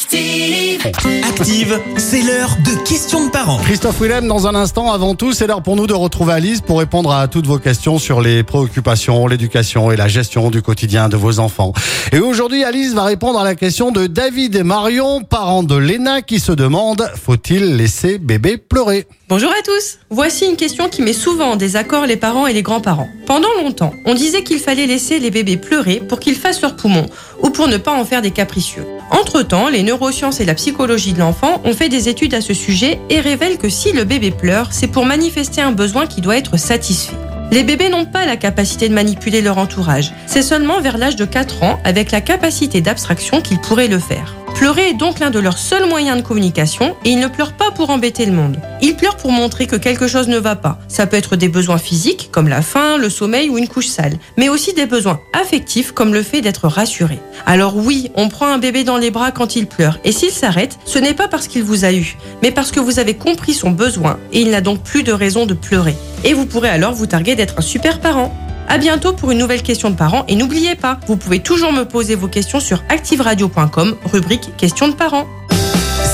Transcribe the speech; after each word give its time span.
Active. 0.00 0.86
Active, 1.24 1.80
c'est 1.96 2.22
l'heure 2.22 2.56
de 2.64 2.88
questions 2.88 3.26
de 3.26 3.32
parents. 3.32 3.58
Christophe 3.58 4.00
Willem, 4.00 4.28
dans 4.28 4.46
un 4.46 4.54
instant, 4.54 4.92
avant 4.92 5.16
tout, 5.16 5.32
c'est 5.32 5.48
l'heure 5.48 5.60
pour 5.60 5.74
nous 5.74 5.88
de 5.88 5.92
retrouver 5.92 6.34
Alice 6.34 6.60
pour 6.60 6.78
répondre 6.78 7.10
à 7.10 7.26
toutes 7.26 7.48
vos 7.48 7.58
questions 7.58 7.98
sur 7.98 8.20
les 8.20 8.44
préoccupations, 8.44 9.26
l'éducation 9.26 9.90
et 9.90 9.96
la 9.96 10.06
gestion 10.06 10.50
du 10.50 10.62
quotidien 10.62 11.08
de 11.08 11.16
vos 11.16 11.40
enfants. 11.40 11.72
Et 12.12 12.20
aujourd'hui, 12.20 12.62
Alice 12.62 12.92
va 12.92 13.02
répondre 13.02 13.40
à 13.40 13.44
la 13.44 13.56
question 13.56 13.90
de 13.90 14.06
David 14.06 14.54
et 14.54 14.62
Marion, 14.62 15.24
parents 15.24 15.64
de 15.64 15.74
Léna, 15.74 16.22
qui 16.22 16.38
se 16.38 16.52
demandent 16.52 17.10
faut-il 17.20 17.76
laisser 17.76 18.18
bébé 18.18 18.56
pleurer? 18.56 19.08
Bonjour 19.28 19.50
à 19.50 19.62
tous 19.64 19.98
Voici 20.10 20.46
une 20.46 20.56
question 20.56 20.88
qui 20.88 21.02
met 21.02 21.12
souvent 21.12 21.50
en 21.50 21.56
désaccord 21.56 22.06
les 22.06 22.16
parents 22.16 22.46
et 22.46 22.52
les 22.52 22.62
grands-parents. 22.62 23.08
Pendant 23.26 23.52
longtemps, 23.60 23.92
on 24.04 24.14
disait 24.14 24.44
qu'il 24.44 24.60
fallait 24.60 24.86
laisser 24.86 25.18
les 25.18 25.32
bébés 25.32 25.56
pleurer 25.56 26.00
pour 26.08 26.20
qu'ils 26.20 26.36
fassent 26.36 26.62
leurs 26.62 26.76
poumons 26.76 27.06
ou 27.42 27.50
pour 27.50 27.66
ne 27.66 27.78
pas 27.78 27.92
en 27.92 28.04
faire 28.04 28.22
des 28.22 28.30
capricieux. 28.30 28.84
Entre-temps, 29.10 29.68
les 29.68 29.82
neurosciences 29.82 30.40
et 30.40 30.44
la 30.44 30.54
psychologie 30.54 31.12
de 31.12 31.18
l'enfant 31.18 31.60
ont 31.64 31.72
fait 31.72 31.88
des 31.88 32.08
études 32.08 32.34
à 32.34 32.40
ce 32.40 32.54
sujet 32.54 33.00
et 33.08 33.20
révèlent 33.20 33.58
que 33.58 33.68
si 33.68 33.92
le 33.92 34.04
bébé 34.04 34.30
pleure, 34.30 34.68
c'est 34.70 34.86
pour 34.86 35.06
manifester 35.06 35.60
un 35.60 35.72
besoin 35.72 36.06
qui 36.06 36.20
doit 36.20 36.36
être 36.36 36.56
satisfait. 36.58 37.16
Les 37.50 37.64
bébés 37.64 37.88
n'ont 37.88 38.04
pas 38.04 38.26
la 38.26 38.36
capacité 38.36 38.88
de 38.88 38.94
manipuler 38.94 39.40
leur 39.40 39.56
entourage. 39.56 40.12
C'est 40.26 40.42
seulement 40.42 40.80
vers 40.80 40.98
l'âge 40.98 41.16
de 41.16 41.24
4 41.24 41.62
ans, 41.62 41.80
avec 41.84 42.10
la 42.10 42.20
capacité 42.20 42.82
d'abstraction, 42.82 43.40
qu'ils 43.40 43.60
pourraient 43.60 43.88
le 43.88 43.98
faire. 43.98 44.34
Pleurer 44.58 44.88
est 44.88 44.94
donc 44.94 45.20
l'un 45.20 45.30
de 45.30 45.38
leurs 45.38 45.56
seuls 45.56 45.88
moyens 45.88 46.16
de 46.20 46.26
communication 46.26 46.96
et 47.04 47.10
ils 47.10 47.20
ne 47.20 47.28
pleurent 47.28 47.52
pas 47.52 47.70
pour 47.70 47.90
embêter 47.90 48.26
le 48.26 48.32
monde. 48.32 48.60
Ils 48.82 48.96
pleurent 48.96 49.16
pour 49.16 49.30
montrer 49.30 49.68
que 49.68 49.76
quelque 49.76 50.08
chose 50.08 50.26
ne 50.26 50.36
va 50.36 50.56
pas. 50.56 50.80
Ça 50.88 51.06
peut 51.06 51.16
être 51.16 51.36
des 51.36 51.48
besoins 51.48 51.78
physiques 51.78 52.30
comme 52.32 52.48
la 52.48 52.60
faim, 52.60 52.98
le 52.98 53.08
sommeil 53.08 53.50
ou 53.50 53.56
une 53.56 53.68
couche 53.68 53.86
sale, 53.86 54.18
mais 54.36 54.48
aussi 54.48 54.72
des 54.72 54.86
besoins 54.86 55.20
affectifs 55.32 55.92
comme 55.92 56.12
le 56.12 56.24
fait 56.24 56.40
d'être 56.40 56.66
rassuré. 56.66 57.20
Alors 57.46 57.76
oui, 57.76 58.10
on 58.16 58.28
prend 58.28 58.48
un 58.48 58.58
bébé 58.58 58.82
dans 58.82 58.96
les 58.96 59.12
bras 59.12 59.30
quand 59.30 59.54
il 59.54 59.68
pleure 59.68 60.00
et 60.02 60.10
s'il 60.10 60.32
s'arrête, 60.32 60.76
ce 60.84 60.98
n'est 60.98 61.14
pas 61.14 61.28
parce 61.28 61.46
qu'il 61.46 61.62
vous 61.62 61.84
a 61.84 61.92
eu, 61.92 62.16
mais 62.42 62.50
parce 62.50 62.72
que 62.72 62.80
vous 62.80 62.98
avez 62.98 63.14
compris 63.14 63.54
son 63.54 63.70
besoin 63.70 64.18
et 64.32 64.40
il 64.40 64.50
n'a 64.50 64.60
donc 64.60 64.82
plus 64.82 65.04
de 65.04 65.12
raison 65.12 65.46
de 65.46 65.54
pleurer. 65.54 65.94
Et 66.24 66.34
vous 66.34 66.46
pourrez 66.46 66.68
alors 66.68 66.94
vous 66.94 67.06
targuer 67.06 67.36
d'être 67.36 67.54
un 67.58 67.62
super 67.62 68.00
parent. 68.00 68.36
À 68.70 68.76
bientôt 68.76 69.14
pour 69.14 69.30
une 69.30 69.38
nouvelle 69.38 69.62
question 69.62 69.88
de 69.88 69.96
parents 69.96 70.24
et 70.28 70.36
n'oubliez 70.36 70.74
pas, 70.74 71.00
vous 71.06 71.16
pouvez 71.16 71.40
toujours 71.40 71.72
me 71.72 71.84
poser 71.84 72.14
vos 72.14 72.28
questions 72.28 72.60
sur 72.60 72.82
activeradio.com, 72.90 73.96
rubrique 74.04 74.54
questions 74.58 74.88
de 74.88 74.94
parents. 74.94 75.26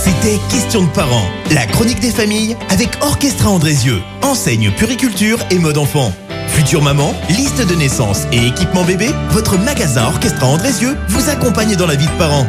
C'était 0.04 0.38
Questions 0.50 0.82
de 0.82 0.88
parents, 0.88 1.26
la 1.50 1.66
chronique 1.66 1.98
des 1.98 2.12
familles 2.12 2.56
avec 2.70 2.90
Orchestra 3.02 3.50
Andrézieux, 3.50 4.00
enseigne 4.22 4.70
puriculture 4.70 5.38
et 5.50 5.58
mode 5.58 5.78
enfant. 5.78 6.12
Future 6.46 6.82
maman, 6.82 7.12
liste 7.28 7.66
de 7.66 7.74
naissance 7.74 8.22
et 8.30 8.46
équipement 8.46 8.84
bébé, 8.84 9.10
votre 9.30 9.58
magasin 9.58 10.04
Orchestra 10.04 10.46
Andrézieux 10.46 10.96
vous 11.08 11.28
accompagne 11.28 11.74
dans 11.74 11.88
la 11.88 11.96
vie 11.96 12.06
de 12.06 12.18
parents. 12.18 12.46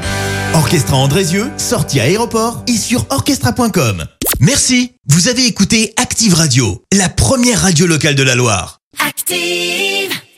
Orchestra 0.54 0.98
Andrézieux, 0.98 1.50
sortie 1.58 2.00
à 2.00 2.04
aéroport 2.04 2.64
et 2.68 2.78
sur 2.78 3.08
orchestra.com. 3.10 4.06
Merci, 4.40 4.94
vous 5.08 5.30
avez 5.30 5.48
écouté 5.48 5.94
Active 5.98 6.36
Radio, 6.36 6.84
la 6.94 7.10
première 7.10 7.62
radio 7.62 7.88
locale 7.88 8.16
de 8.16 8.24
la 8.24 8.36
Loire. 8.36 8.82
Active. 9.00 10.25